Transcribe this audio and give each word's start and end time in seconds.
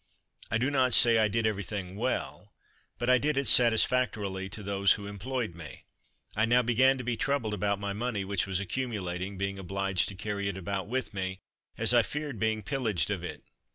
I 0.49 0.57
do 0.57 0.71
not 0.71 0.95
say 0.95 1.19
I 1.19 1.27
did 1.27 1.45
everything 1.45 1.95
well, 1.95 2.51
but 2.97 3.07
I 3.07 3.19
did 3.19 3.37
it 3.37 3.47
satisfactorily 3.47 4.49
to 4.49 4.63
those 4.63 4.93
who 4.93 5.05
employed 5.05 5.53
me. 5.53 5.83
I 6.35 6.45
now 6.45 6.63
began 6.63 6.97
to 6.97 7.03
be 7.03 7.15
troubled 7.15 7.53
about 7.53 7.79
my 7.79 7.93
money 7.93 8.25
which 8.25 8.47
was 8.47 8.59
accumulating, 8.59 9.37
being 9.37 9.59
obliged 9.59 10.07
to 10.09 10.15
carry 10.15 10.47
it 10.47 10.57
about 10.57 10.87
with 10.87 11.13
me, 11.13 11.41
as 11.77 11.93
I 11.93 12.01
feared 12.01 12.39
being 12.39 12.63
pillaged 12.63 13.11
of 13.11 13.23
it. 13.23 13.43